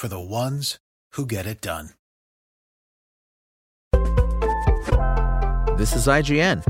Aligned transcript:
for 0.00 0.08
the 0.08 0.18
ones 0.18 0.78
who 1.12 1.26
get 1.26 1.44
it 1.44 1.60
done. 1.60 1.90
This 5.76 5.94
is 5.94 6.06
IGN. 6.06 6.64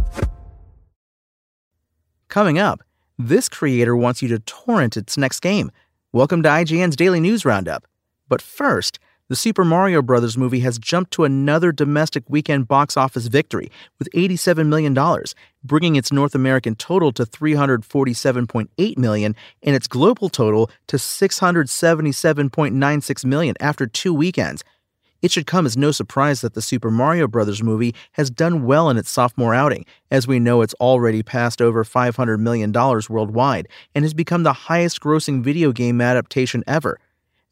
Coming 2.27 2.59
up, 2.59 2.81
this 3.17 3.49
creator 3.49 3.95
wants 3.95 4.21
you 4.21 4.27
to 4.31 4.41
torrent 4.41 4.97
its 4.97 5.17
next 5.17 5.39
game. 5.39 5.71
Welcome 6.11 6.43
to 6.43 6.49
IGN's 6.49 6.97
Daily 6.97 7.21
News 7.21 7.45
Roundup. 7.45 7.87
But 8.29 8.43
first, 8.43 8.99
the 9.31 9.37
Super 9.37 9.65
Mario 9.65 10.03
Bros. 10.03 10.37
movie 10.37 10.61
has 10.61 10.77
jumped 10.77 11.13
to 11.13 11.23
another 11.23 11.71
domestic 11.71 12.25
weekend 12.29 12.67
box 12.67 12.97
office 12.97 13.29
victory 13.29 13.71
with 14.01 14.11
$87 14.11 14.67
million, 14.67 14.93
bringing 15.63 15.95
its 15.95 16.11
North 16.11 16.35
American 16.35 16.75
total 16.75 17.13
to 17.13 17.25
347.8 17.25 18.99
million 18.99 19.37
and 19.63 19.77
its 19.77 19.87
global 19.87 20.31
total 20.31 20.69
to 20.89 20.97
677.96 20.97 23.25
million 23.25 23.55
after 23.61 23.87
two 23.87 24.13
weekends. 24.13 24.65
It 25.23 25.31
should 25.31 25.47
come 25.47 25.65
as 25.65 25.77
no 25.77 25.93
surprise 25.93 26.41
that 26.41 26.55
the 26.55 26.63
Super 26.63 26.91
Mario 26.91 27.29
Bros. 27.29 27.63
movie 27.63 27.95
has 28.13 28.31
done 28.31 28.65
well 28.65 28.91
in 28.91 28.97
its 28.97 29.11
sophomore 29.11 29.55
outing, 29.55 29.87
as 30.11 30.27
we 30.27 30.41
know 30.41 30.61
it's 30.61 30.75
already 30.81 31.23
passed 31.23 31.63
over 31.63 31.85
$500 31.85 32.41
million 32.41 32.73
worldwide 32.73 33.69
and 33.95 34.05
has 34.05 34.13
become 34.13 34.43
the 34.43 34.53
highest 34.53 35.01
grossing 35.01 35.41
video 35.41 35.71
game 35.71 36.01
adaptation 36.01 36.65
ever. 36.67 36.99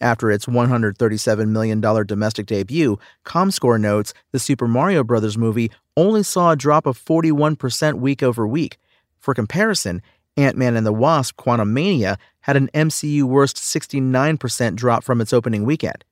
After 0.01 0.31
its 0.31 0.47
$137 0.47 1.49
million 1.49 1.81
domestic 1.81 2.47
debut, 2.47 2.99
ComScore 3.25 3.81
notes 3.81 4.15
the 4.33 4.39
Super 4.39 4.69
Mario 4.69 5.03
Bros. 5.03 5.37
movie 5.37 5.73
only 5.97 6.23
saw 6.23 6.53
a 6.53 6.57
drop 6.57 6.87
of 6.87 6.99
41% 6.99 7.95
week 7.95 8.23
over 8.23 8.47
week. 8.47 8.79
For 9.19 9.35
comparison, 9.35 10.01
Ant 10.37 10.57
Man 10.57 10.77
and 10.77 10.87
the 10.87 10.93
Wasp 10.93 11.37
Quantumania 11.37 12.17
had 12.41 12.57
an 12.57 12.71
MCU 12.73 13.25
worst 13.25 13.57
69% 13.57 14.77
drop 14.77 15.03
from 15.03 15.21
its 15.21 15.33
opening 15.33 15.65
weekend. 15.65 16.05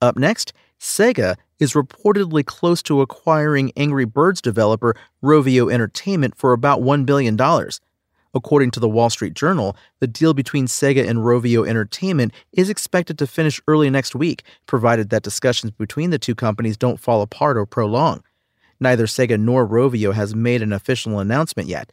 Up 0.00 0.16
next, 0.16 0.54
Sega 0.80 1.36
is 1.60 1.74
reportedly 1.74 2.44
close 2.44 2.82
to 2.82 3.02
acquiring 3.02 3.72
Angry 3.76 4.06
Birds 4.06 4.40
developer 4.40 4.96
Rovio 5.22 5.70
Entertainment 5.70 6.36
for 6.36 6.52
about 6.52 6.80
$1 6.80 7.04
billion. 7.06 7.36
According 8.34 8.70
to 8.72 8.80
the 8.80 8.88
Wall 8.88 9.10
Street 9.10 9.34
Journal, 9.34 9.76
the 10.00 10.06
deal 10.06 10.32
between 10.32 10.66
Sega 10.66 11.06
and 11.06 11.18
Rovio 11.18 11.68
Entertainment 11.68 12.32
is 12.52 12.70
expected 12.70 13.18
to 13.18 13.26
finish 13.26 13.60
early 13.68 13.90
next 13.90 14.14
week, 14.14 14.42
provided 14.66 15.10
that 15.10 15.22
discussions 15.22 15.72
between 15.72 16.10
the 16.10 16.18
two 16.18 16.34
companies 16.34 16.78
don't 16.78 17.00
fall 17.00 17.20
apart 17.20 17.58
or 17.58 17.66
prolong. 17.66 18.22
Neither 18.80 19.06
Sega 19.06 19.38
nor 19.38 19.68
Rovio 19.68 20.14
has 20.14 20.34
made 20.34 20.62
an 20.62 20.72
official 20.72 21.18
announcement 21.18 21.68
yet. 21.68 21.92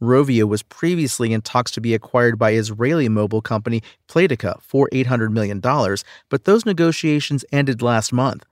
Rovio 0.00 0.48
was 0.48 0.62
previously 0.62 1.32
in 1.32 1.42
talks 1.42 1.70
to 1.72 1.80
be 1.80 1.94
acquired 1.94 2.38
by 2.38 2.54
Israeli 2.54 3.08
mobile 3.08 3.42
company 3.42 3.82
Playtika 4.08 4.60
for 4.62 4.88
$800 4.90 5.30
million, 5.32 5.60
but 5.60 6.44
those 6.44 6.66
negotiations 6.66 7.44
ended 7.52 7.82
last 7.82 8.12
month. 8.12 8.44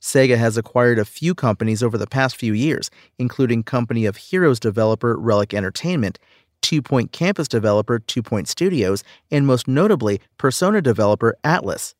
Sega 0.00 0.38
has 0.38 0.56
acquired 0.56 0.98
a 0.98 1.04
few 1.04 1.34
companies 1.34 1.82
over 1.82 1.98
the 1.98 2.06
past 2.06 2.36
few 2.36 2.52
years, 2.52 2.88
including 3.18 3.64
company 3.64 4.06
of 4.06 4.16
Heroes 4.16 4.60
developer 4.60 5.16
Relic 5.16 5.52
Entertainment 5.52 6.18
Two 6.68 6.82
Point 6.82 7.12
Campus 7.12 7.48
developer 7.48 7.98
Two 7.98 8.22
Point 8.22 8.46
Studios, 8.46 9.02
and 9.30 9.46
most 9.46 9.66
notably, 9.66 10.20
Persona 10.36 10.82
developer 10.82 11.34
Atlus. 11.42 11.94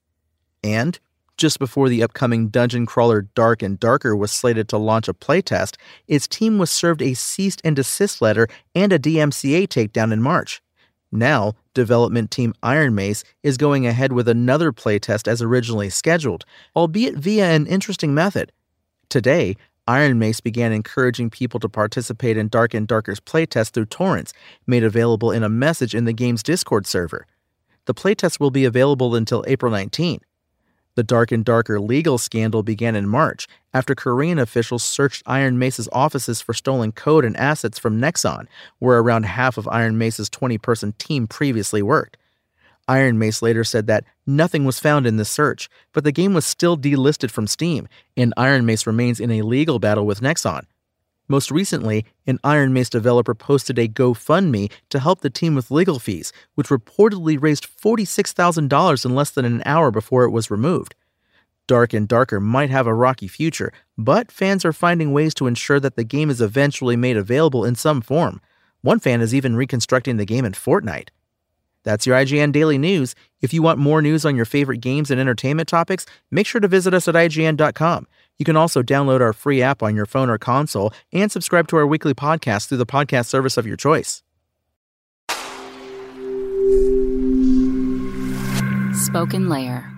And, 0.62 0.98
just 1.38 1.58
before 1.58 1.88
the 1.88 2.02
upcoming 2.02 2.48
dungeon 2.48 2.84
crawler 2.84 3.22
Dark 3.22 3.62
and 3.62 3.80
Darker 3.80 4.14
was 4.14 4.30
slated 4.30 4.68
to 4.68 4.76
launch 4.76 5.08
a 5.08 5.14
playtest, 5.14 5.76
its 6.06 6.28
team 6.28 6.58
was 6.58 6.70
served 6.70 7.00
a 7.00 7.14
cease 7.14 7.56
and 7.64 7.76
desist 7.76 8.20
letter 8.20 8.46
and 8.74 8.92
a 8.92 8.98
DMCA 8.98 9.68
takedown 9.68 10.12
in 10.12 10.20
March. 10.20 10.60
Now, 11.10 11.54
development 11.72 12.30
team 12.30 12.52
Ironmace 12.62 13.24
is 13.42 13.56
going 13.56 13.86
ahead 13.86 14.12
with 14.12 14.28
another 14.28 14.70
playtest 14.70 15.26
as 15.26 15.40
originally 15.40 15.88
scheduled, 15.88 16.44
albeit 16.76 17.14
via 17.14 17.46
an 17.46 17.66
interesting 17.66 18.12
method. 18.12 18.52
Today, 19.08 19.56
Ironmace 19.88 20.40
began 20.40 20.70
encouraging 20.70 21.30
people 21.30 21.58
to 21.60 21.68
participate 21.68 22.36
in 22.36 22.48
Dark 22.48 22.74
and 22.74 22.86
Darker's 22.86 23.20
playtest 23.20 23.70
through 23.70 23.86
torrents, 23.86 24.34
made 24.66 24.84
available 24.84 25.32
in 25.32 25.42
a 25.42 25.48
message 25.48 25.94
in 25.94 26.04
the 26.04 26.12
game's 26.12 26.42
Discord 26.42 26.86
server. 26.86 27.26
The 27.86 27.94
playtest 27.94 28.38
will 28.38 28.50
be 28.50 28.66
available 28.66 29.14
until 29.14 29.42
April 29.48 29.72
19. 29.72 30.20
The 30.94 31.02
Dark 31.02 31.32
and 31.32 31.42
Darker 31.42 31.80
legal 31.80 32.18
scandal 32.18 32.62
began 32.62 32.96
in 32.96 33.08
March 33.08 33.48
after 33.72 33.94
Korean 33.94 34.38
officials 34.38 34.84
searched 34.84 35.22
Iron 35.24 35.58
Mace's 35.58 35.88
offices 35.90 36.42
for 36.42 36.52
stolen 36.52 36.92
code 36.92 37.24
and 37.24 37.36
assets 37.38 37.78
from 37.78 37.98
Nexon, 37.98 38.46
where 38.80 38.98
around 38.98 39.24
half 39.24 39.56
of 39.56 39.66
Iron 39.68 39.96
Mace's 39.96 40.28
20 40.28 40.58
person 40.58 40.92
team 40.98 41.26
previously 41.26 41.80
worked. 41.80 42.18
Ironmace 42.88 43.42
later 43.42 43.64
said 43.64 43.86
that 43.86 44.04
nothing 44.26 44.64
was 44.64 44.80
found 44.80 45.06
in 45.06 45.16
the 45.16 45.24
search, 45.24 45.68
but 45.92 46.04
the 46.04 46.12
game 46.12 46.34
was 46.34 46.46
still 46.46 46.76
delisted 46.76 47.30
from 47.30 47.46
Steam, 47.46 47.86
and 48.16 48.32
Ironmace 48.36 48.86
remains 48.86 49.20
in 49.20 49.30
a 49.30 49.42
legal 49.42 49.78
battle 49.78 50.06
with 50.06 50.20
Nexon. 50.20 50.64
Most 51.28 51.50
recently, 51.50 52.06
an 52.26 52.38
Ironmace 52.42 52.88
developer 52.88 53.34
posted 53.34 53.78
a 53.78 53.86
GoFundMe 53.86 54.72
to 54.88 54.98
help 54.98 55.20
the 55.20 55.28
team 55.28 55.54
with 55.54 55.70
legal 55.70 55.98
fees, 55.98 56.32
which 56.54 56.68
reportedly 56.68 57.40
raised 57.40 57.68
$46,000 57.68 59.04
in 59.04 59.14
less 59.14 59.30
than 59.30 59.44
an 59.44 59.62
hour 59.66 59.90
before 59.90 60.24
it 60.24 60.30
was 60.30 60.50
removed. 60.50 60.94
Dark 61.66 61.92
and 61.92 62.08
Darker 62.08 62.40
might 62.40 62.70
have 62.70 62.86
a 62.86 62.94
rocky 62.94 63.28
future, 63.28 63.70
but 63.98 64.32
fans 64.32 64.64
are 64.64 64.72
finding 64.72 65.12
ways 65.12 65.34
to 65.34 65.46
ensure 65.46 65.78
that 65.78 65.96
the 65.96 66.04
game 66.04 66.30
is 66.30 66.40
eventually 66.40 66.96
made 66.96 67.18
available 67.18 67.62
in 67.62 67.74
some 67.74 68.00
form. 68.00 68.40
One 68.80 68.98
fan 68.98 69.20
is 69.20 69.34
even 69.34 69.54
reconstructing 69.54 70.16
the 70.16 70.24
game 70.24 70.46
in 70.46 70.52
Fortnite. 70.52 71.08
That's 71.84 72.06
your 72.06 72.16
IGN 72.16 72.52
Daily 72.52 72.78
News. 72.78 73.14
If 73.40 73.52
you 73.52 73.62
want 73.62 73.78
more 73.78 74.02
news 74.02 74.24
on 74.24 74.36
your 74.36 74.44
favorite 74.44 74.80
games 74.80 75.10
and 75.10 75.20
entertainment 75.20 75.68
topics, 75.68 76.06
make 76.30 76.46
sure 76.46 76.60
to 76.60 76.68
visit 76.68 76.94
us 76.94 77.08
at 77.08 77.14
IGN.com. 77.14 78.06
You 78.38 78.44
can 78.44 78.56
also 78.56 78.82
download 78.82 79.20
our 79.20 79.32
free 79.32 79.62
app 79.62 79.82
on 79.82 79.96
your 79.96 80.06
phone 80.06 80.30
or 80.30 80.38
console 80.38 80.92
and 81.12 81.30
subscribe 81.30 81.68
to 81.68 81.76
our 81.76 81.86
weekly 81.86 82.14
podcast 82.14 82.68
through 82.68 82.78
the 82.78 82.86
podcast 82.86 83.26
service 83.26 83.56
of 83.56 83.66
your 83.66 83.76
choice. 83.76 84.22
Spoken 88.94 89.48
Layer. 89.48 89.97